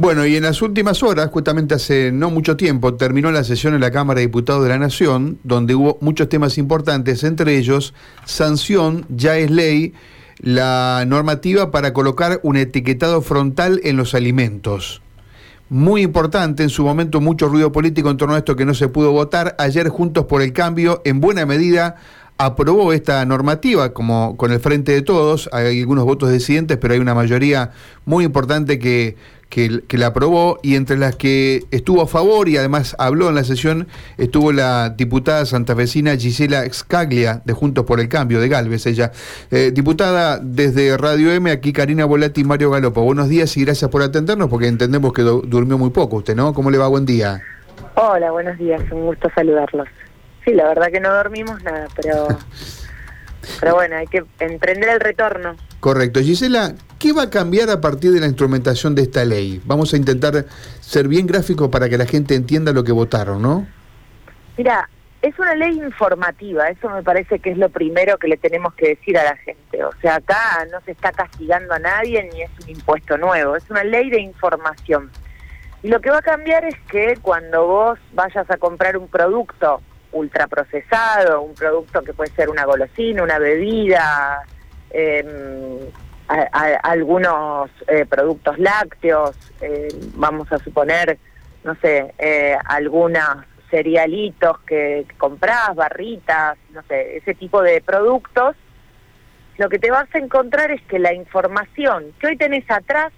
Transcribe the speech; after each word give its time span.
Bueno, 0.00 0.24
y 0.24 0.36
en 0.36 0.44
las 0.44 0.62
últimas 0.62 1.02
horas, 1.02 1.28
justamente 1.32 1.74
hace 1.74 2.12
no 2.12 2.30
mucho 2.30 2.56
tiempo, 2.56 2.94
terminó 2.94 3.32
la 3.32 3.42
sesión 3.42 3.74
en 3.74 3.80
la 3.80 3.90
Cámara 3.90 4.20
de 4.20 4.26
Diputados 4.26 4.62
de 4.62 4.68
la 4.68 4.78
Nación, 4.78 5.40
donde 5.42 5.74
hubo 5.74 5.98
muchos 6.00 6.28
temas 6.28 6.56
importantes, 6.56 7.24
entre 7.24 7.58
ellos, 7.58 7.94
sanción, 8.24 9.06
ya 9.08 9.36
es 9.38 9.50
ley, 9.50 9.94
la 10.38 11.02
normativa 11.04 11.72
para 11.72 11.92
colocar 11.92 12.38
un 12.44 12.56
etiquetado 12.56 13.22
frontal 13.22 13.80
en 13.82 13.96
los 13.96 14.14
alimentos. 14.14 15.02
Muy 15.68 16.02
importante, 16.02 16.62
en 16.62 16.70
su 16.70 16.84
momento 16.84 17.20
mucho 17.20 17.48
ruido 17.48 17.72
político 17.72 18.08
en 18.08 18.18
torno 18.18 18.36
a 18.36 18.38
esto 18.38 18.54
que 18.54 18.64
no 18.64 18.74
se 18.74 18.86
pudo 18.86 19.10
votar. 19.10 19.56
Ayer 19.58 19.88
Juntos 19.88 20.26
por 20.26 20.42
el 20.42 20.52
Cambio, 20.52 21.02
en 21.04 21.20
buena 21.20 21.44
medida, 21.44 21.96
aprobó 22.38 22.92
esta 22.92 23.24
normativa 23.24 23.92
como 23.92 24.36
con 24.36 24.52
el 24.52 24.60
frente 24.60 24.92
de 24.92 25.02
todos. 25.02 25.50
Hay 25.52 25.80
algunos 25.80 26.04
votos 26.04 26.30
disidentes, 26.30 26.78
pero 26.78 26.94
hay 26.94 27.00
una 27.00 27.14
mayoría 27.14 27.72
muy 28.06 28.24
importante 28.24 28.78
que 28.78 29.16
que, 29.48 29.82
la 29.92 30.06
aprobó 30.08 30.58
y 30.62 30.76
entre 30.76 30.98
las 30.98 31.16
que 31.16 31.64
estuvo 31.70 32.02
a 32.02 32.06
favor 32.06 32.48
y 32.48 32.56
además 32.56 32.94
habló 32.98 33.28
en 33.28 33.34
la 33.34 33.44
sesión 33.44 33.88
estuvo 34.18 34.52
la 34.52 34.90
diputada 34.90 35.46
santafesina 35.46 36.16
Gisela 36.16 36.64
Excaglia 36.64 37.42
de 37.44 37.52
Juntos 37.54 37.84
por 37.84 38.00
el 38.00 38.08
Cambio, 38.08 38.40
de 38.40 38.48
Galvez 38.48 38.86
ella. 38.86 39.12
Eh, 39.50 39.70
diputada 39.72 40.38
desde 40.38 40.96
Radio 40.96 41.32
M, 41.32 41.50
aquí 41.50 41.72
Karina 41.72 42.04
Volati 42.04 42.42
y 42.42 42.44
Mario 42.44 42.70
Galopo. 42.70 43.02
Buenos 43.02 43.28
días 43.28 43.56
y 43.56 43.64
gracias 43.64 43.90
por 43.90 44.02
atendernos 44.02 44.48
porque 44.48 44.66
entendemos 44.66 45.12
que 45.12 45.22
durmió 45.22 45.78
muy 45.78 45.90
poco 45.90 46.16
usted, 46.16 46.36
¿no? 46.36 46.52
¿Cómo 46.52 46.70
le 46.70 46.78
va? 46.78 46.88
Buen 46.88 47.06
día. 47.06 47.40
Hola, 47.94 48.30
buenos 48.30 48.58
días, 48.58 48.80
un 48.92 49.06
gusto 49.06 49.28
saludarlos. 49.34 49.88
Sí, 50.44 50.52
la 50.52 50.68
verdad 50.68 50.88
que 50.92 51.00
no 51.00 51.12
dormimos 51.12 51.62
nada, 51.62 51.88
pero... 51.96 52.28
pero 53.60 53.74
bueno, 53.74 53.96
hay 53.96 54.06
que 54.06 54.24
emprender 54.40 54.90
el 54.90 55.00
retorno. 55.00 55.56
Correcto. 55.80 56.20
Gisela, 56.20 56.74
¿qué 56.98 57.12
va 57.12 57.22
a 57.22 57.30
cambiar 57.30 57.70
a 57.70 57.80
partir 57.80 58.12
de 58.12 58.20
la 58.20 58.26
instrumentación 58.26 58.94
de 58.94 59.02
esta 59.02 59.24
ley? 59.24 59.60
Vamos 59.64 59.94
a 59.94 59.96
intentar 59.96 60.44
ser 60.80 61.08
bien 61.08 61.26
gráficos 61.26 61.68
para 61.68 61.88
que 61.88 61.96
la 61.96 62.06
gente 62.06 62.34
entienda 62.34 62.72
lo 62.72 62.84
que 62.84 62.92
votaron, 62.92 63.40
¿no? 63.40 63.66
Mira, 64.56 64.88
es 65.22 65.38
una 65.38 65.54
ley 65.54 65.78
informativa, 65.78 66.68
eso 66.68 66.88
me 66.90 67.02
parece 67.02 67.38
que 67.38 67.50
es 67.50 67.58
lo 67.58 67.68
primero 67.68 68.18
que 68.18 68.28
le 68.28 68.36
tenemos 68.36 68.74
que 68.74 68.90
decir 68.90 69.18
a 69.18 69.24
la 69.24 69.36
gente. 69.36 69.84
O 69.84 69.92
sea, 70.00 70.16
acá 70.16 70.66
no 70.72 70.80
se 70.82 70.92
está 70.92 71.12
castigando 71.12 71.74
a 71.74 71.78
nadie 71.78 72.28
ni 72.32 72.42
es 72.42 72.50
un 72.62 72.70
impuesto 72.70 73.16
nuevo, 73.16 73.56
es 73.56 73.68
una 73.70 73.84
ley 73.84 74.10
de 74.10 74.20
información. 74.20 75.10
Y 75.82 75.88
lo 75.88 76.00
que 76.00 76.10
va 76.10 76.18
a 76.18 76.22
cambiar 76.22 76.64
es 76.64 76.76
que 76.90 77.16
cuando 77.22 77.66
vos 77.66 77.98
vayas 78.12 78.50
a 78.50 78.56
comprar 78.56 78.96
un 78.96 79.08
producto 79.08 79.80
ultraprocesado, 80.10 81.42
un 81.42 81.54
producto 81.54 82.02
que 82.02 82.12
puede 82.12 82.30
ser 82.32 82.48
una 82.48 82.64
golosina, 82.64 83.22
una 83.22 83.38
bebida, 83.38 84.42
eh, 84.90 85.90
algunos 86.28 87.70
eh, 87.86 88.04
productos 88.06 88.58
lácteos, 88.58 89.34
eh, 89.60 89.88
vamos 90.14 90.50
a 90.52 90.58
suponer, 90.58 91.18
no 91.64 91.74
sé, 91.76 92.14
eh, 92.18 92.56
algunos 92.66 93.24
cerealitos 93.70 94.58
que, 94.60 95.06
compras, 95.16 95.74
barritas, 95.74 96.58
no 96.70 96.82
sé, 96.82 97.16
ese 97.18 97.34
tipo 97.34 97.62
de 97.62 97.80
productos, 97.80 98.56
lo 99.56 99.68
que 99.68 99.78
te 99.78 99.90
vas 99.90 100.08
a 100.14 100.18
encontrar 100.18 100.70
es 100.70 100.82
que 100.82 100.98
la 100.98 101.14
información 101.14 102.12
que 102.20 102.28
hoy 102.28 102.36
tenés 102.36 102.70
atrás 102.70 103.12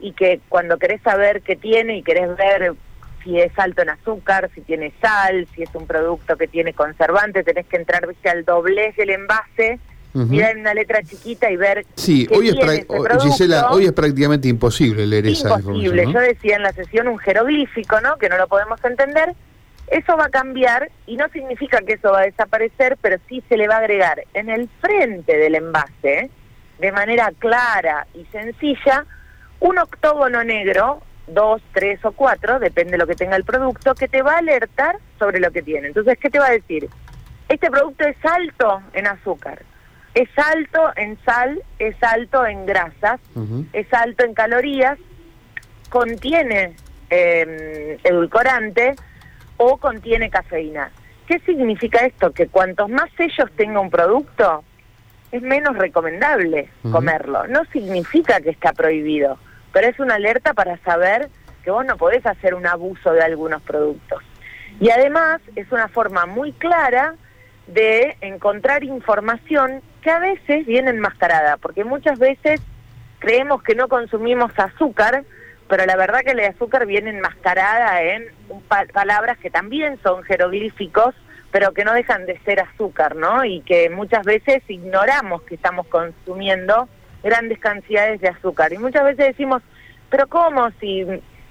y 0.00 0.12
que 0.12 0.40
cuando 0.48 0.78
querés 0.78 1.00
saber 1.02 1.42
qué 1.42 1.54
tiene 1.54 1.98
y 1.98 2.02
querés 2.02 2.36
ver 2.36 2.74
si 3.22 3.38
es 3.38 3.56
alto 3.58 3.82
en 3.82 3.90
azúcar, 3.90 4.50
si 4.54 4.62
tiene 4.62 4.92
sal, 5.00 5.46
si 5.54 5.62
es 5.62 5.72
un 5.74 5.86
producto 5.86 6.36
que 6.36 6.48
tiene 6.48 6.72
conservante, 6.72 7.44
tenés 7.44 7.66
que 7.66 7.76
entrar 7.76 8.06
¿viste, 8.08 8.28
al 8.28 8.44
doblez 8.44 8.96
del 8.96 9.10
envase 9.10 9.78
mirar 10.14 10.56
una 10.56 10.74
letra 10.74 11.02
chiquita 11.02 11.50
y 11.50 11.56
ver. 11.56 11.86
Sí, 11.94 12.26
hoy 12.30 12.48
es, 12.48 12.56
Gisela, 13.22 13.70
hoy 13.70 13.86
es 13.86 13.92
prácticamente 13.92 14.48
imposible 14.48 15.06
leer 15.06 15.26
esa. 15.26 15.58
Imposible, 15.58 16.04
yo 16.12 16.20
decía 16.20 16.56
en 16.56 16.62
la 16.62 16.72
sesión 16.72 17.08
un 17.08 17.18
jeroglífico, 17.18 18.00
¿no? 18.00 18.16
Que 18.18 18.28
no 18.28 18.36
lo 18.36 18.46
podemos 18.48 18.82
entender. 18.84 19.34
Eso 19.88 20.16
va 20.16 20.26
a 20.26 20.30
cambiar 20.30 20.90
y 21.06 21.16
no 21.16 21.28
significa 21.28 21.80
que 21.80 21.94
eso 21.94 22.12
va 22.12 22.20
a 22.20 22.24
desaparecer, 22.24 22.96
pero 23.00 23.16
sí 23.28 23.42
se 23.48 23.56
le 23.56 23.68
va 23.68 23.76
a 23.76 23.78
agregar 23.78 24.22
en 24.32 24.48
el 24.48 24.68
frente 24.80 25.36
del 25.36 25.54
envase, 25.54 26.30
de 26.78 26.92
manera 26.92 27.30
clara 27.38 28.06
y 28.14 28.24
sencilla, 28.32 29.04
un 29.60 29.78
octógono 29.78 30.44
negro, 30.44 31.02
dos, 31.26 31.62
tres 31.72 32.02
o 32.04 32.12
cuatro, 32.12 32.58
depende 32.58 32.92
de 32.92 32.98
lo 32.98 33.06
que 33.06 33.14
tenga 33.14 33.36
el 33.36 33.44
producto, 33.44 33.94
que 33.94 34.08
te 34.08 34.22
va 34.22 34.34
a 34.34 34.38
alertar 34.38 34.98
sobre 35.18 35.40
lo 35.40 35.50
que 35.50 35.62
tiene. 35.62 35.88
Entonces, 35.88 36.16
¿qué 36.18 36.30
te 36.30 36.38
va 36.38 36.46
a 36.46 36.52
decir? 36.52 36.88
Este 37.48 37.70
producto 37.70 38.04
es 38.06 38.16
alto 38.24 38.82
en 38.94 39.06
azúcar 39.06 39.62
es 40.14 40.28
alto 40.36 40.92
en 40.96 41.18
sal, 41.24 41.62
es 41.78 41.96
alto 42.02 42.46
en 42.46 42.66
grasas, 42.66 43.20
es 43.72 43.92
alto 43.92 44.24
en 44.24 44.34
calorías, 44.34 44.98
contiene 45.88 46.76
em, 47.10 47.98
edulcorante 48.04 48.94
o 49.56 49.78
contiene 49.78 50.30
cafeína. 50.30 50.90
¿Qué 51.26 51.38
significa 51.40 52.04
esto? 52.04 52.32
Que 52.32 52.48
cuantos 52.48 52.88
más 52.90 53.10
sellos 53.16 53.50
tenga 53.56 53.80
un 53.80 53.90
producto, 53.90 54.64
es 55.30 55.40
menos 55.40 55.76
recomendable 55.78 56.68
comerlo. 56.90 57.46
No 57.46 57.64
significa 57.72 58.40
que 58.40 58.50
está 58.50 58.72
prohibido, 58.72 59.38
pero 59.72 59.88
es 59.88 59.98
una 59.98 60.16
alerta 60.16 60.52
para 60.52 60.76
saber 60.78 61.30
que 61.64 61.70
vos 61.70 61.86
no 61.86 61.96
podés 61.96 62.26
hacer 62.26 62.54
un 62.54 62.66
abuso 62.66 63.12
de 63.12 63.22
algunos 63.22 63.62
productos. 63.62 64.22
Y 64.78 64.90
además 64.90 65.40
es 65.56 65.70
una 65.72 65.88
forma 65.88 66.26
muy 66.26 66.52
clara 66.52 67.14
de 67.72 68.16
encontrar 68.20 68.84
información 68.84 69.82
que 70.02 70.10
a 70.10 70.18
veces 70.18 70.66
viene 70.66 70.90
enmascarada, 70.90 71.56
porque 71.56 71.84
muchas 71.84 72.18
veces 72.18 72.60
creemos 73.18 73.62
que 73.62 73.74
no 73.74 73.88
consumimos 73.88 74.52
azúcar, 74.58 75.24
pero 75.68 75.86
la 75.86 75.96
verdad 75.96 76.20
que 76.20 76.32
el 76.32 76.40
azúcar 76.40 76.86
viene 76.86 77.10
enmascarada 77.10 78.02
en 78.02 78.26
palabras 78.92 79.38
que 79.38 79.50
también 79.50 79.98
son 80.02 80.22
jeroglíficos, 80.24 81.14
pero 81.50 81.72
que 81.72 81.84
no 81.84 81.94
dejan 81.94 82.26
de 82.26 82.38
ser 82.40 82.60
azúcar, 82.60 83.14
¿no? 83.14 83.44
Y 83.44 83.60
que 83.60 83.88
muchas 83.90 84.24
veces 84.24 84.62
ignoramos 84.68 85.42
que 85.42 85.54
estamos 85.54 85.86
consumiendo 85.86 86.88
grandes 87.22 87.58
cantidades 87.58 88.20
de 88.20 88.28
azúcar. 88.28 88.72
Y 88.72 88.78
muchas 88.78 89.04
veces 89.04 89.28
decimos, 89.28 89.62
pero 90.10 90.26
¿cómo 90.26 90.70
si 90.80 91.06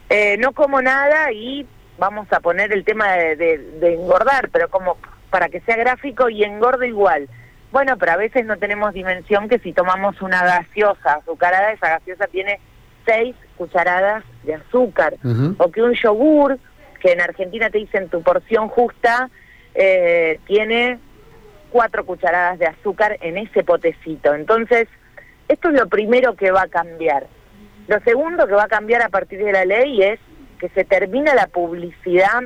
eh, 0.10 0.38
no 0.38 0.52
como 0.54 0.82
nada 0.82 1.32
y 1.32 1.66
vamos 1.98 2.28
a 2.34 2.40
poner 2.42 2.74
el 2.74 2.84
tema 2.84 3.12
de, 3.14 3.36
de 3.36 3.94
engordar, 3.94 4.50
pero 4.50 4.70
como 4.70 4.98
para 5.32 5.50
que 5.50 5.62
sea 5.62 5.76
gráfico 5.78 6.30
y 6.30 6.44
engordo 6.44 6.84
igual? 6.84 7.28
Bueno, 7.72 7.98
pero 7.98 8.12
a 8.12 8.18
veces 8.18 8.46
no 8.46 8.58
tenemos 8.58 8.94
dimensión 8.94 9.50
que 9.50 9.58
si 9.60 9.74
tomamos 9.74 10.22
una 10.22 10.44
gaseosa 10.44 11.16
azucarada, 11.16 11.72
esa 11.72 11.90
gaseosa 11.90 12.28
tiene 12.28 12.60
seis 13.06 13.36
cucharadas 13.58 14.24
de 14.44 14.56
azúcar. 14.56 15.16
O 15.58 15.72
que 15.72 15.82
un 15.82 15.94
yogur, 15.94 16.60
que 17.00 17.14
en 17.14 17.22
Argentina 17.22 17.70
te 17.70 17.80
dicen 17.80 18.10
tu 18.10 18.22
porción 18.22 18.68
justa, 18.68 19.30
eh, 19.74 20.40
tiene 20.46 21.00
cuatro 21.72 22.06
cucharadas 22.06 22.60
de 22.60 22.68
azúcar 22.68 23.18
en 23.22 23.38
ese 23.38 23.64
potecito. 23.64 24.36
Entonces, 24.36 24.88
esto 25.48 25.70
es 25.70 25.80
lo 25.80 25.88
primero 25.88 26.36
que 26.36 26.52
va 26.52 26.64
a 26.64 26.68
cambiar. 26.68 27.28
Lo 27.88 28.00
segundo 28.02 28.48
que 28.48 28.54
va 28.54 28.66
a 28.66 28.68
cambiar 28.68 29.02
a 29.02 29.10
partir 29.10 29.44
de 29.44 29.54
la 29.54 29.66
ley 29.66 30.04
es 30.04 30.20
que 30.60 30.70
se 30.70 30.84
termina 30.84 31.34
la 31.34 31.48
publicidad 31.48 32.44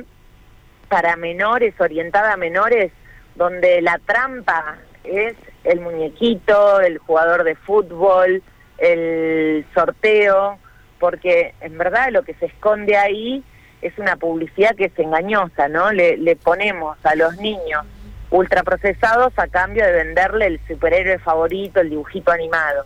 para 0.88 1.16
menores, 1.16 1.74
orientada 1.80 2.32
a 2.32 2.36
menores, 2.36 2.92
donde 3.34 3.80
la 3.82 3.98
trampa 3.98 4.78
es 5.04 5.34
el 5.64 5.80
muñequito, 5.80 6.80
el 6.80 6.98
jugador 6.98 7.44
de 7.44 7.54
fútbol, 7.54 8.42
el 8.78 9.66
sorteo, 9.74 10.58
porque 10.98 11.54
en 11.60 11.76
verdad 11.78 12.08
lo 12.10 12.22
que 12.22 12.34
se 12.34 12.46
esconde 12.46 12.96
ahí 12.96 13.42
es 13.82 13.96
una 13.98 14.16
publicidad 14.16 14.74
que 14.74 14.86
es 14.86 14.98
engañosa, 14.98 15.68
¿no? 15.68 15.92
Le, 15.92 16.16
le 16.16 16.36
ponemos 16.36 16.96
a 17.04 17.14
los 17.14 17.36
niños 17.36 17.84
ultraprocesados 18.30 19.32
a 19.38 19.46
cambio 19.48 19.84
de 19.84 19.92
venderle 19.92 20.46
el 20.46 20.60
superhéroe 20.66 21.18
favorito, 21.18 21.80
el 21.80 21.90
dibujito 21.90 22.32
animado. 22.32 22.84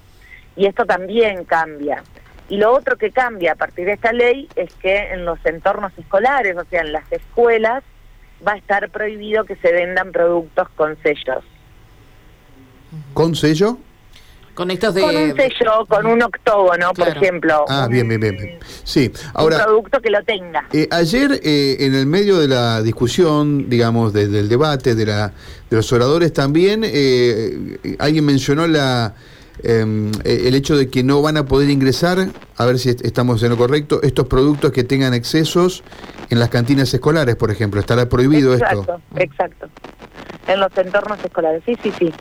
Y 0.57 0.67
esto 0.67 0.85
también 0.85 1.45
cambia. 1.45 2.03
Y 2.51 2.57
lo 2.57 2.73
otro 2.75 2.99
que 2.99 3.13
cambia 3.13 3.53
a 3.53 3.55
partir 3.55 3.87
de 3.87 3.93
esta 3.93 4.13
ley 4.13 4.49
es 4.57 4.75
que 4.75 5.13
en 5.13 5.25
los 5.25 5.39
entornos 5.47 5.93
escolares, 5.97 6.57
o 6.57 6.65
sea, 6.69 6.81
en 6.81 6.93
las 6.93 7.11
escuelas, 7.13 7.85
va 8.47 8.53
a 8.53 8.57
estar 8.57 8.91
prohibido 8.91 9.45
que 9.45 9.55
se 9.57 9.73
vendan 9.73 10.11
productos 10.11 10.69
con 10.71 11.01
sellos. 11.01 11.45
¿Con 13.15 13.37
sello? 13.37 13.79
Con 14.55 14.73
estos 14.73 14.95
de... 14.95 15.01
Con 15.01 15.17
un 15.17 15.37
sello, 15.37 15.87
con 15.87 16.07
un 16.07 16.23
octógono, 16.23 16.93
por 16.93 17.07
ejemplo. 17.07 17.65
Ah, 17.69 17.87
bien, 17.89 18.09
bien, 18.09 18.21
bien. 18.21 18.59
Sí, 18.83 19.13
ahora... 19.33 19.59
Un 19.59 19.63
producto 19.63 20.01
que 20.01 20.11
lo 20.11 20.23
tenga. 20.25 20.67
Eh, 20.73 20.89
ayer, 20.91 21.41
eh, 21.45 21.77
en 21.79 21.95
el 21.95 22.07
medio 22.07 22.37
de 22.37 22.49
la 22.49 22.83
discusión, 22.83 23.71
digamos, 23.71 24.13
del 24.13 24.49
debate, 24.49 24.97
de, 24.97 25.07
la, 25.07 25.29
de 25.71 25.77
los 25.77 25.93
oradores 25.93 26.33
también, 26.33 26.83
eh, 26.85 27.97
alguien 28.01 28.25
mencionó 28.25 28.67
la... 28.67 29.15
Em, 29.63 30.11
el 30.25 30.55
hecho 30.55 30.77
de 30.77 30.89
que 30.89 31.03
no 31.03 31.23
van 31.23 31.37
a 31.37 31.45
poder 31.45 31.71
ingresar, 31.71 32.29
a 32.57 32.67
ver 32.67 32.79
si 32.79 32.91
estamos 32.91 33.43
en 33.43 33.51
lo 33.51 33.57
correcto, 33.57 34.01
estos 34.03 34.27
productos 34.27 34.73
que 34.73 34.85
tengan 34.85 35.15
excesos 35.15 35.83
en 36.31 36.39
las 36.39 36.49
cantinas 36.49 36.93
escolares, 36.95 37.37
por 37.37 37.51
ejemplo. 37.51 37.81
¿Estará 37.81 38.09
prohibido 38.09 38.55
esto? 38.55 38.65
Exacto, 38.65 39.01
exacto. 39.17 39.69
en 40.47 40.61
los 40.61 40.77
entornos 40.77 41.19
escolares. 41.25 41.63
Sí, 41.67 41.77
sí, 41.83 41.93
sí. 41.99 42.13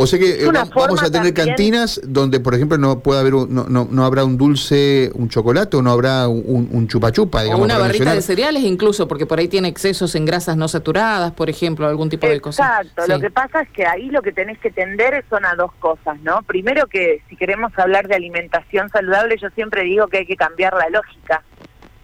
O 0.00 0.06
sea 0.06 0.18
que 0.18 0.44
eh, 0.44 0.46
vamos 0.46 1.02
a 1.02 1.10
tener 1.10 1.34
cantinas 1.34 2.00
donde, 2.04 2.38
por 2.38 2.54
ejemplo, 2.54 2.78
no 2.78 3.00
puede 3.00 3.20
haber, 3.20 3.32
no, 3.32 3.66
no, 3.68 3.88
no, 3.90 4.04
habrá 4.04 4.24
un 4.24 4.38
dulce, 4.38 5.10
un 5.14 5.28
chocolate 5.28 5.76
o 5.76 5.82
no 5.82 5.90
habrá 5.90 6.28
un, 6.28 6.68
un 6.70 6.86
chupa 6.86 7.10
chupa, 7.10 7.42
digamos. 7.42 7.62
O 7.62 7.64
una 7.64 7.78
barrita 7.78 8.14
de 8.14 8.22
cereales 8.22 8.62
incluso, 8.62 9.08
porque 9.08 9.26
por 9.26 9.40
ahí 9.40 9.48
tiene 9.48 9.66
excesos 9.66 10.14
en 10.14 10.24
grasas 10.24 10.56
no 10.56 10.68
saturadas, 10.68 11.32
por 11.32 11.50
ejemplo, 11.50 11.88
algún 11.88 12.08
tipo 12.08 12.28
de 12.28 12.40
cosa. 12.40 12.62
Exacto, 12.62 13.06
lo 13.08 13.18
que 13.18 13.30
pasa 13.30 13.62
es 13.62 13.70
que 13.70 13.86
ahí 13.86 14.08
lo 14.10 14.22
que 14.22 14.30
tenés 14.30 14.58
que 14.58 14.70
tender 14.70 15.24
son 15.28 15.44
a 15.44 15.56
dos 15.56 15.72
cosas, 15.80 16.20
¿no? 16.20 16.42
Primero 16.42 16.86
que 16.86 17.20
si 17.28 17.34
queremos 17.34 17.76
hablar 17.76 18.06
de 18.06 18.14
alimentación 18.14 18.88
saludable, 18.90 19.36
yo 19.42 19.48
siempre 19.50 19.82
digo 19.82 20.06
que 20.06 20.18
hay 20.18 20.26
que 20.26 20.36
cambiar 20.36 20.74
la 20.74 20.88
lógica 20.90 21.42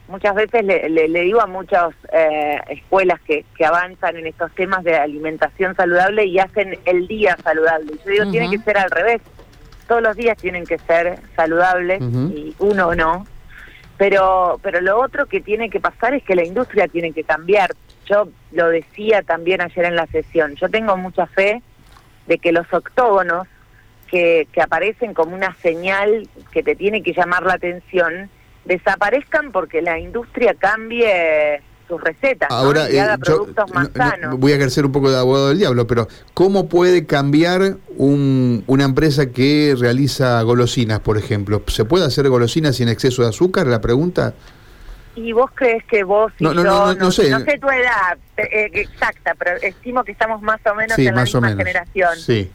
muchas 0.08 0.34
veces 0.34 0.64
le, 0.64 1.08
digo 1.08 1.40
a 1.40 1.46
muchas 1.46 1.94
eh, 2.12 2.58
escuelas 2.68 3.20
que, 3.22 3.44
que, 3.56 3.64
avanzan 3.64 4.16
en 4.16 4.26
estos 4.26 4.52
temas 4.52 4.84
de 4.84 4.96
alimentación 4.96 5.74
saludable 5.74 6.26
y 6.26 6.38
hacen 6.38 6.78
el 6.84 7.06
día 7.06 7.36
saludable. 7.42 7.92
Yo 8.04 8.10
digo, 8.10 8.30
tiene 8.30 8.50
que 8.50 8.58
ser 8.58 8.78
al 8.78 8.90
revés. 8.90 9.22
Todos 9.88 10.02
los 10.02 10.16
días 10.16 10.36
tienen 10.38 10.64
que 10.64 10.78
ser 10.78 11.18
saludables 11.36 12.00
y 12.00 12.54
uno 12.58 12.94
no. 12.94 13.26
Pero, 13.96 14.58
pero 14.62 14.80
lo 14.80 15.00
otro 15.00 15.26
que 15.26 15.40
tiene 15.40 15.70
que 15.70 15.78
pasar 15.78 16.14
es 16.14 16.22
que 16.24 16.34
la 16.34 16.44
industria 16.44 16.88
tiene 16.88 17.12
que 17.12 17.22
cambiar. 17.22 17.74
Yo 18.06 18.28
lo 18.52 18.68
decía 18.68 19.22
también 19.22 19.60
ayer 19.60 19.84
en 19.84 19.94
la 19.94 20.06
sesión. 20.06 20.56
Yo 20.56 20.68
tengo 20.68 20.96
mucha 20.96 21.26
fe 21.26 21.62
de 22.26 22.38
que 22.38 22.50
los 22.50 22.70
octógonos 22.72 23.46
que, 24.08 24.48
que 24.52 24.62
aparecen 24.62 25.14
como 25.14 25.34
una 25.34 25.54
señal 25.56 26.28
que 26.50 26.62
te 26.62 26.74
tiene 26.74 27.02
que 27.02 27.12
llamar 27.12 27.44
la 27.44 27.54
atención, 27.54 28.30
desaparezcan 28.64 29.52
porque 29.52 29.82
la 29.82 29.98
industria 29.98 30.54
cambie 30.54 31.60
sus 31.88 32.00
recetas 32.00 32.48
Ahora, 32.50 32.90
y 32.90 32.98
haga 32.98 33.14
eh, 33.14 33.18
productos 33.18 33.72
más 33.74 33.90
sanos. 33.94 34.38
voy 34.38 34.52
a 34.52 34.56
ejercer 34.56 34.86
un 34.86 34.92
poco 34.92 35.10
de 35.10 35.18
abogado 35.18 35.48
del 35.48 35.58
diablo, 35.58 35.86
pero 35.86 36.08
¿cómo 36.32 36.68
puede 36.68 37.06
cambiar 37.06 37.76
un, 37.96 38.64
una 38.66 38.84
empresa 38.84 39.30
que 39.30 39.74
realiza 39.78 40.40
golosinas, 40.42 41.00
por 41.00 41.18
ejemplo? 41.18 41.62
¿Se 41.66 41.84
puede 41.84 42.06
hacer 42.06 42.28
golosinas 42.28 42.76
sin 42.76 42.88
exceso 42.88 43.22
de 43.22 43.28
azúcar? 43.28 43.66
La 43.66 43.80
pregunta. 43.80 44.34
¿Y 45.16 45.32
vos 45.32 45.50
crees 45.54 45.84
que 45.84 46.02
vos 46.02 46.32
y 46.38 46.44
no, 46.44 46.54
yo, 46.54 46.94
no, 46.94 47.10
sé. 47.12 47.30
no 47.30 47.40
sé 47.40 47.58
tu 47.58 47.68
edad 47.70 48.18
eh, 48.36 48.70
exacta, 48.72 49.34
pero 49.38 49.56
estimo 49.62 50.02
que 50.02 50.12
estamos 50.12 50.42
más 50.42 50.60
o 50.66 50.74
menos 50.74 50.98
en 50.98 51.14
la 51.14 51.22
misma 51.22 51.48
generación. 51.50 52.16
Sí. 52.16 52.50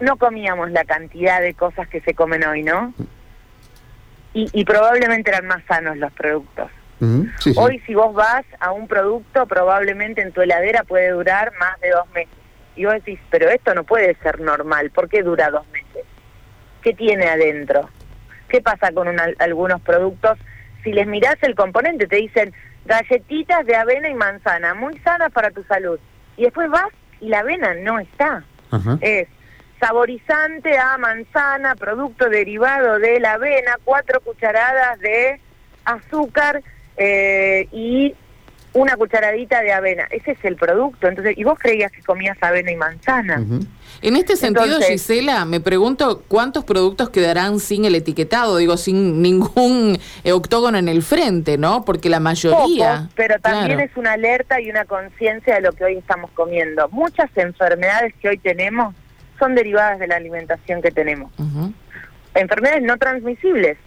No 0.00 0.16
comíamos 0.16 0.70
la 0.70 0.84
cantidad 0.84 1.40
de 1.40 1.54
cosas 1.54 1.88
que 1.88 2.00
se 2.00 2.14
comen 2.14 2.44
hoy, 2.44 2.62
¿no? 2.62 2.94
Y, 4.34 4.64
probablemente 4.64 5.30
eran 5.30 5.46
más 5.46 5.64
sanos 5.66 5.96
los 5.96 6.12
productos. 6.12 6.70
Hoy 7.56 7.80
si 7.86 7.94
vos 7.94 8.14
vas 8.14 8.44
a 8.60 8.72
un 8.72 8.88
producto, 8.88 9.46
probablemente 9.46 10.22
en 10.22 10.32
tu 10.32 10.40
heladera 10.40 10.84
puede 10.84 11.10
durar 11.10 11.52
más 11.58 11.80
de 11.80 11.90
dos 11.90 12.08
meses. 12.14 12.34
Y 12.76 12.84
vos 12.84 12.94
decís, 12.94 13.20
pero 13.30 13.48
esto 13.48 13.74
no 13.74 13.84
puede 13.84 14.16
ser 14.16 14.40
normal, 14.40 14.90
¿por 14.90 15.08
qué 15.08 15.22
dura 15.22 15.50
dos 15.50 15.66
meses? 15.68 16.04
¿Qué 16.82 16.92
tiene 16.94 17.26
adentro? 17.26 17.88
¿Qué 18.48 18.60
pasa 18.60 18.90
con 18.92 19.08
algunos 19.38 19.80
productos? 19.82 20.38
Si 20.82 20.92
les 20.92 21.06
mirás 21.06 21.36
el 21.42 21.54
componente, 21.54 22.06
te 22.06 22.16
dicen 22.16 22.52
galletitas 22.84 23.64
de 23.66 23.76
avena 23.76 24.08
y 24.08 24.14
manzana, 24.14 24.74
muy 24.74 24.98
sanas 24.98 25.30
para 25.32 25.50
tu 25.50 25.62
salud. 25.64 25.98
Y 26.36 26.44
después 26.44 26.68
vas 26.70 26.88
y 27.20 27.28
la 27.28 27.40
avena 27.40 27.74
no 27.74 27.98
está. 28.00 28.44
Es 29.00 29.28
saborizante 29.86 30.78
a 30.78 30.96
manzana, 30.96 31.74
producto 31.74 32.28
derivado 32.30 32.98
de 32.98 33.20
la 33.20 33.34
avena, 33.34 33.78
cuatro 33.84 34.20
cucharadas 34.20 34.98
de 35.00 35.40
azúcar 35.84 36.62
eh, 36.96 37.68
y 37.70 38.14
una 38.72 38.96
cucharadita 38.96 39.60
de 39.60 39.72
avena. 39.72 40.04
Ese 40.10 40.32
es 40.32 40.38
el 40.42 40.56
producto. 40.56 41.06
Entonces, 41.06 41.36
¿y 41.36 41.44
vos 41.44 41.58
creías 41.58 41.92
que 41.92 42.02
comías 42.02 42.36
avena 42.40 42.72
y 42.72 42.76
manzana? 42.76 43.44
En 44.02 44.16
este 44.16 44.36
sentido, 44.36 44.80
Gisela, 44.80 45.44
me 45.44 45.60
pregunto 45.60 46.24
cuántos 46.28 46.64
productos 46.64 47.10
quedarán 47.10 47.60
sin 47.60 47.84
el 47.84 47.94
etiquetado, 47.94 48.56
digo, 48.56 48.76
sin 48.76 49.22
ningún 49.22 49.98
eh, 50.24 50.32
octógono 50.32 50.78
en 50.78 50.88
el 50.88 51.02
frente, 51.02 51.58
¿no? 51.58 51.84
Porque 51.84 52.08
la 52.08 52.20
mayoría... 52.20 53.08
pero 53.14 53.38
también 53.38 53.80
es 53.80 53.94
una 53.96 54.12
alerta 54.12 54.60
y 54.60 54.70
una 54.70 54.86
conciencia 54.86 55.56
de 55.56 55.60
lo 55.60 55.72
que 55.72 55.84
hoy 55.84 55.96
estamos 55.98 56.30
comiendo. 56.32 56.88
Muchas 56.88 57.30
enfermedades 57.36 58.14
que 58.20 58.30
hoy 58.30 58.38
tenemos 58.38 58.94
son 59.38 59.54
derivadas 59.54 59.98
de 59.98 60.06
la 60.06 60.16
alimentación 60.16 60.82
que 60.82 60.90
tenemos. 60.90 61.32
Enfermedades 62.34 62.82
no 62.82 62.96
transmisibles, 62.98 63.78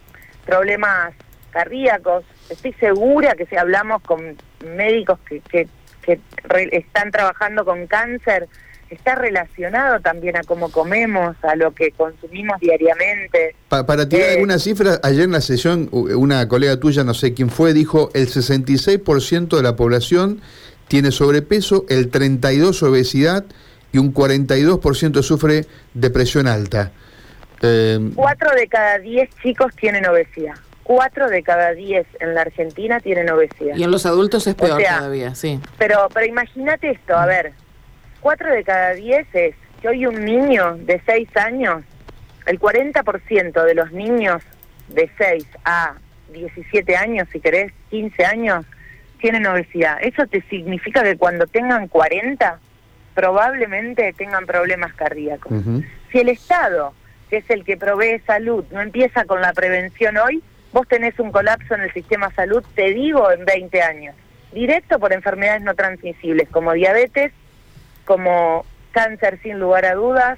problemas 0.46 1.14
cardíacos. 1.52 2.24
Estoy 2.50 2.74
segura 2.74 3.36
que 3.36 3.46
si 3.46 3.56
hablamos 3.58 4.02
con 4.02 4.38
médicos 4.76 5.20
que, 5.28 5.42
que, 5.42 5.68
están 6.72 7.12
trabajando 7.12 7.66
con 7.66 7.86
cáncer, 7.88 8.48
está 8.90 9.16
relacionado 9.16 10.00
también 10.00 10.38
a 10.38 10.44
cómo 10.44 10.72
comemos, 10.72 11.36
a 11.44 11.56
lo 11.56 11.74
que 11.74 11.92
consumimos 11.92 12.58
diariamente. 12.62 13.56
para 13.68 14.08
tirar 14.08 14.30
eh, 14.30 14.34
algunas 14.36 14.64
cifras, 14.64 15.02
ayer 15.04 15.24
en 15.24 15.34
la 15.34 15.42
sesión 15.42 15.90
una 15.92 16.48
colega 16.48 16.80
tuya, 16.80 17.04
no 17.04 17.14
sé 17.14 17.34
quién 17.34 17.50
fue, 17.50 17.74
dijo 17.74 18.10
el 18.14 18.28
66% 18.28 19.58
de 19.58 19.64
la 19.64 19.76
población 19.76 20.42
tiene 20.88 21.12
sobrepeso, 21.12 21.86
el 21.90 22.12
32% 22.12 22.88
obesidad, 22.88 23.46
y 23.92 23.98
un 23.98 24.14
42% 24.14 25.22
sufre 25.22 25.66
depresión 25.94 26.48
alta. 26.48 26.92
Eh, 27.62 28.00
Cuatro 28.16 28.52
de 28.52 28.68
cada 28.68 29.00
diez 29.00 29.30
chicos 29.42 29.74
tienen 29.76 30.06
obesidad. 30.08 30.56
Cuatro 30.84 31.30
de 31.30 31.44
cada 31.44 31.74
diez 31.74 32.08
en 32.20 32.34
la 32.34 32.42
Argentina 32.42 33.00
tienen 33.00 33.30
obesidad. 33.30 33.76
Y 33.76 33.84
en 33.84 33.92
los 33.92 34.06
adultos 34.06 34.48
es 34.48 34.56
peor 34.56 34.82
todavía, 34.82 35.36
sí. 35.36 35.60
Pero, 35.78 36.08
pero 36.14 36.26
imagínate 36.26 36.92
esto, 36.92 37.18
a 37.18 37.26
ver, 37.26 37.54
cuatro 38.22 38.50
de 38.50 38.64
cada 38.64 38.94
diez 38.94 39.28
es 39.34 39.56
que 39.82 39.90
hoy 39.90 40.06
un 40.06 40.24
niño 40.24 40.78
de 40.78 41.02
seis 41.06 41.30
años, 41.36 41.84
el 42.46 42.60
40% 42.60 43.64
de 43.64 43.76
los 43.76 43.92
niños 43.92 44.42
de 44.88 45.10
6 45.18 45.46
a 45.66 45.96
17 46.32 46.96
años, 46.96 47.28
si 47.32 47.40
querés, 47.40 47.72
15 47.90 48.26
años, 48.26 48.66
tienen 49.20 49.46
obesidad. 49.46 49.98
Eso 50.02 50.26
te 50.28 50.42
significa 50.50 51.04
que 51.04 51.18
cuando 51.18 51.48
tengan 51.48 51.88
40, 51.88 52.60
probablemente 53.18 54.14
tengan 54.14 54.46
problemas 54.46 54.94
cardíacos. 54.94 55.52
Si 56.12 56.20
el 56.20 56.30
Estado, 56.30 56.94
que 57.32 57.38
es 57.38 57.50
el 57.50 57.64
que 57.64 57.76
provee 57.76 58.22
salud, 58.28 58.64
no 58.70 58.80
empieza 58.80 59.26
con 59.26 59.42
la 59.42 59.54
prevención 59.54 60.18
hoy, 60.18 60.44
vos 60.72 60.88
tenés 60.88 61.18
un 61.18 61.32
colapso 61.32 61.74
en 61.74 61.82
el 61.82 61.92
sistema 61.94 62.32
salud, 62.36 62.64
te 62.76 62.94
digo, 62.94 63.32
en 63.32 63.44
20 63.44 63.82
años. 63.82 64.16
Directo 64.52 65.00
por 65.00 65.14
enfermedades 65.14 65.64
no 65.64 65.74
transmisibles, 65.74 66.48
como 66.50 66.74
diabetes, 66.74 67.32
como 68.06 68.68
cáncer 68.92 69.40
sin 69.42 69.58
lugar 69.58 69.86
a 69.86 69.96
dudas, 69.96 70.38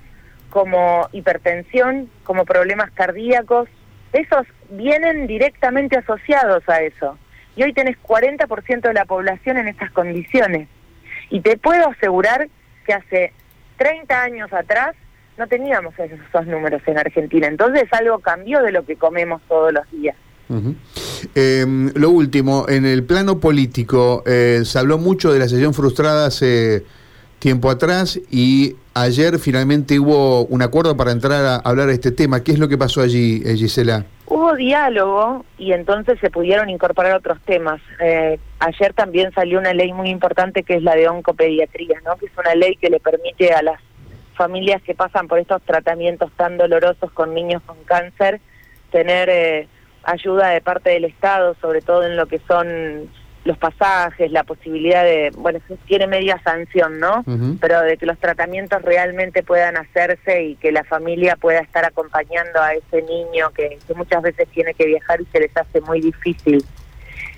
como 0.49 1.09
hipertensión, 1.11 2.09
como 2.23 2.45
problemas 2.45 2.91
cardíacos. 2.91 3.67
Esos 4.13 4.47
vienen 4.69 5.27
directamente 5.27 5.97
asociados 5.97 6.63
a 6.69 6.81
eso. 6.81 7.17
Y 7.57 7.63
hoy 7.63 7.73
tenés 7.73 7.97
40% 8.01 8.81
de 8.83 8.93
la 8.93 9.03
población 9.03 9.57
en 9.57 9.67
estas 9.67 9.91
condiciones. 9.91 10.69
Y 11.29 11.41
te 11.41 11.57
puedo 11.57 11.89
asegurar 11.89 12.47
hace 12.93 13.33
30 13.77 14.21
años 14.21 14.53
atrás 14.53 14.95
no 15.37 15.47
teníamos 15.47 15.93
esos, 15.97 16.45
números 16.47 16.81
en 16.85 16.97
Argentina. 16.97 17.47
Entonces 17.47 17.85
algo 17.91 18.19
cambió 18.19 18.61
de 18.61 18.71
lo 18.71 18.85
que 18.85 18.97
comemos 18.97 19.41
todos 19.47 19.73
los 19.73 19.89
días. 19.91 20.15
Em, 21.35 21.91
lo 21.93 22.09
último, 22.09 22.65
en 22.67 22.85
el 22.85 23.03
plano 23.03 23.39
político, 23.39 24.23
eh, 24.25 24.61
se 24.65 24.79
habló 24.79 24.97
mucho 24.97 25.31
de 25.31 25.39
la 25.39 25.47
sesión 25.47 25.73
frustrada 25.73 26.25
hace 26.25 26.83
tiempo 27.37 27.69
atrás 27.69 28.19
y 28.29 28.75
ayer 29.01 29.39
finalmente 29.39 29.99
hubo 29.99 30.45
un 30.45 30.61
acuerdo 30.61 30.95
para 30.97 31.11
entrar 31.11 31.45
a 31.45 31.55
hablar 31.57 31.87
de 31.87 31.93
este 31.93 32.11
tema. 32.11 32.43
¿Qué 32.43 32.51
es 32.51 32.59
lo 32.59 32.67
que 32.67 32.77
pasó 32.77 33.01
allí, 33.01 33.41
eh, 33.45 33.55
Gisela? 33.55 34.05
Hubo 34.25 34.55
diálogo 34.55 35.45
y 35.57 35.73
entonces 35.73 36.19
se 36.19 36.29
pudieron 36.29 36.69
incorporar 36.69 37.13
otros 37.13 37.39
temas. 37.45 37.81
Eh, 37.99 38.39
ayer 38.59 38.93
también 38.93 39.31
salió 39.33 39.59
una 39.59 39.73
ley 39.73 39.91
muy 39.93 40.09
importante 40.09 40.63
que 40.63 40.75
es 40.75 40.83
la 40.83 40.95
de 40.95 41.09
oncopediatría, 41.09 41.99
¿no? 42.05 42.15
que 42.17 42.27
es 42.27 42.31
una 42.37 42.55
ley 42.55 42.75
que 42.75 42.89
le 42.89 42.99
permite 42.99 43.53
a 43.53 43.61
las 43.61 43.79
familias 44.35 44.81
que 44.83 44.95
pasan 44.95 45.27
por 45.27 45.39
estos 45.39 45.61
tratamientos 45.63 46.31
tan 46.37 46.57
dolorosos 46.57 47.11
con 47.11 47.33
niños 47.33 47.61
con 47.65 47.77
cáncer 47.83 48.39
tener 48.91 49.29
eh, 49.29 49.67
ayuda 50.03 50.49
de 50.49 50.61
parte 50.61 50.91
del 50.91 51.05
Estado, 51.05 51.55
sobre 51.61 51.81
todo 51.81 52.03
en 52.03 52.15
lo 52.15 52.27
que 52.27 52.39
son 52.47 53.09
los 53.45 53.57
pasajes, 53.57 54.31
la 54.31 54.43
posibilidad 54.43 55.03
de, 55.03 55.31
bueno, 55.35 55.59
tiene 55.87 56.07
media 56.07 56.39
sanción, 56.43 56.99
¿no? 56.99 57.23
Pero 57.59 57.81
de 57.81 57.97
que 57.97 58.05
los 58.05 58.17
tratamientos 58.19 58.81
realmente 58.81 59.43
puedan 59.43 59.77
hacerse 59.77 60.43
y 60.43 60.55
que 60.55 60.71
la 60.71 60.83
familia 60.83 61.35
pueda 61.35 61.59
estar 61.59 61.85
acompañando 61.85 62.61
a 62.61 62.73
ese 62.73 63.01
niño 63.01 63.51
que, 63.51 63.79
muchas 63.95 64.21
veces 64.21 64.47
tiene 64.49 64.73
que 64.73 64.85
viajar 64.85 65.21
y 65.21 65.25
se 65.25 65.39
les 65.39 65.55
hace 65.55 65.81
muy 65.81 66.01
difícil. 66.01 66.63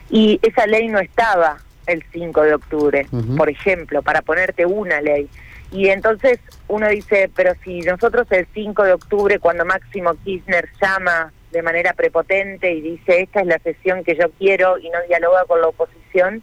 Y 0.10 0.39
esa 0.41 0.65
ley 0.65 0.88
no 0.88 1.00
estaba 1.00 1.58
el 1.88 2.03
5 2.12 2.41
de 2.41 2.53
octubre, 2.55 3.08
por 3.38 3.50
ejemplo, 3.50 4.01
para 4.01 4.22
ponerte 4.22 4.65
una 4.65 5.01
ley. 5.01 5.29
Y 5.72 5.88
entonces 5.88 6.39
uno 6.67 6.89
dice, 6.89 7.29
pero 7.34 7.53
si 7.63 7.79
nosotros 7.81 8.27
el 8.31 8.46
5 8.53 8.84
de 8.84 8.93
octubre, 8.93 9.39
cuando 9.39 9.65
Máximo 9.65 10.13
Kirchner 10.24 10.67
llama 10.81 11.31
de 11.51 11.62
manera 11.62 11.93
prepotente 11.93 12.72
y 12.72 12.81
dice 12.81 13.22
esta 13.22 13.41
es 13.41 13.48
la 13.48 13.60
sesión 13.60 14.03
que 14.03 14.15
yo 14.15 14.31
quiero 14.31 14.77
y 14.77 14.89
no 14.89 15.00
dialoga 15.08 15.46
con 15.46 15.62
la 15.62 15.67
oposición, 15.67 16.41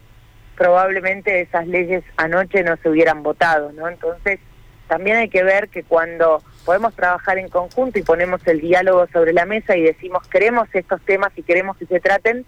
probablemente 0.55 1.41
esas 1.41 1.67
leyes 1.67 2.03
anoche 2.17 2.63
no 2.63 2.77
se 2.77 2.89
hubieran 2.89 3.23
votado, 3.23 3.71
¿no? 3.71 3.87
Entonces, 3.87 4.39
también 4.87 5.17
hay 5.17 5.29
que 5.29 5.43
ver 5.43 5.69
que 5.69 5.83
cuando 5.83 6.43
podemos 6.65 6.93
trabajar 6.95 7.37
en 7.37 7.47
conjunto 7.47 7.97
y 7.99 8.03
ponemos 8.03 8.45
el 8.47 8.59
diálogo 8.59 9.07
sobre 9.13 9.33
la 9.33 9.45
mesa 9.45 9.77
y 9.77 9.83
decimos 9.83 10.27
queremos 10.27 10.67
estos 10.73 11.01
temas 11.01 11.31
y 11.35 11.43
queremos 11.43 11.77
que 11.77 11.85
se 11.85 11.99
traten, 11.99 12.45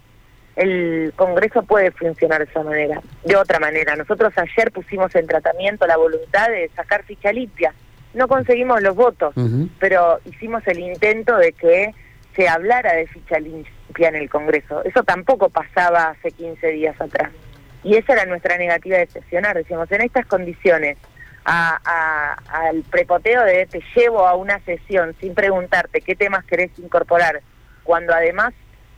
el 0.55 1.13
Congreso 1.15 1.63
puede 1.63 1.91
funcionar 1.91 2.43
de 2.43 2.51
esa 2.51 2.63
manera, 2.63 3.01
de 3.23 3.35
otra 3.35 3.59
manera. 3.59 3.95
Nosotros 3.95 4.33
ayer 4.35 4.71
pusimos 4.71 5.13
en 5.15 5.27
tratamiento 5.27 5.87
la 5.87 5.97
voluntad 5.97 6.49
de 6.49 6.69
sacar 6.75 7.03
ficha 7.03 7.31
limpia. 7.31 7.73
No 8.13 8.27
conseguimos 8.27 8.81
los 8.81 8.95
votos, 8.95 9.33
pero 9.79 10.19
hicimos 10.25 10.67
el 10.67 10.79
intento 10.79 11.37
de 11.37 11.53
que 11.53 11.93
se 12.35 12.47
hablara 12.47 12.93
de 12.93 13.07
ficha 13.07 13.39
limpia 13.39 14.09
en 14.09 14.15
el 14.15 14.29
Congreso. 14.29 14.83
Eso 14.83 15.03
tampoco 15.03 15.49
pasaba 15.49 16.09
hace 16.09 16.31
15 16.31 16.67
días 16.67 16.99
atrás. 16.99 17.31
Y 17.83 17.95
esa 17.95 18.13
era 18.13 18.25
nuestra 18.25 18.57
negativa 18.57 18.97
de 18.97 19.07
sesionar. 19.07 19.55
Decíamos, 19.55 19.91
en 19.91 20.01
estas 20.01 20.25
condiciones, 20.25 20.97
al 21.43 22.83
prepoteo 22.89 23.43
de 23.43 23.65
te 23.65 23.81
llevo 23.95 24.27
a 24.27 24.35
una 24.35 24.59
sesión 24.59 25.15
sin 25.19 25.33
preguntarte 25.33 26.01
qué 26.01 26.15
temas 26.15 26.45
querés 26.45 26.71
incorporar, 26.77 27.41
cuando 27.83 28.13
además 28.13 28.53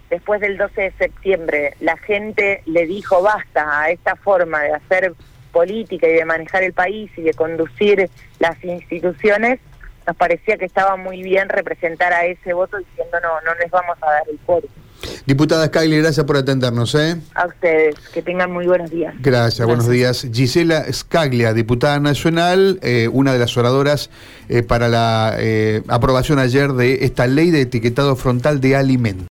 después 0.10 0.42
del 0.42 0.58
12 0.58 0.82
de 0.82 0.92
septiembre 0.92 1.74
la 1.80 1.98
gente 1.98 2.62
le 2.66 2.86
dijo 2.86 3.22
basta 3.22 3.82
a 3.82 3.90
esta 3.90 4.16
forma 4.18 4.62
de 4.62 4.74
hacer 4.74 5.14
política 5.54 6.08
y 6.08 6.14
de 6.14 6.26
manejar 6.26 6.64
el 6.64 6.74
país 6.74 7.10
y 7.16 7.22
de 7.22 7.34
conducir 7.34 8.10
las 8.40 8.62
instituciones, 8.64 9.60
nos 10.06 10.16
parecía 10.16 10.58
que 10.58 10.66
estaba 10.66 10.96
muy 10.96 11.22
bien 11.24 11.50
representar 11.50 12.14
a 12.14 12.26
ese 12.26 12.54
voto 12.54 12.78
diciendo 12.78 13.18
no, 13.22 13.42
no 13.42 13.56
les 13.60 13.72
vamos 13.72 13.98
a 14.02 14.06
dar 14.06 14.24
el 14.30 14.40
foro. 14.40 14.68
Diputada 15.26 15.68
Skyler, 15.68 16.02
gracias 16.02 16.26
por 16.26 16.38
atendernos. 16.38 16.96
¿eh? 16.96 17.18
A 17.36 17.48
ustedes, 17.48 17.96
que 18.14 18.22
tengan 18.22 18.52
muy 18.52 18.68
buenos 18.68 18.90
días. 18.90 19.14
Gracias, 19.20 19.66
buenos 19.66 19.88
días. 19.90 20.28
Gisela 20.32 20.86
Scaglia, 20.92 21.54
diputada 21.54 22.00
nacional, 22.00 22.80
eh, 22.82 23.10
una 23.12 23.34
de 23.34 23.40
las 23.40 23.56
oradoras 23.58 24.10
eh, 24.50 24.64
para 24.64 24.88
la 24.88 25.36
eh, 25.38 25.82
aprobación 25.88 26.40
ayer 26.40 26.74
de 26.74 27.06
esta 27.06 27.28
ley 27.28 27.52
de 27.52 27.62
etiquetado 27.62 28.16
frontal 28.16 28.60
de 28.62 28.76
alimentos. 28.76 29.22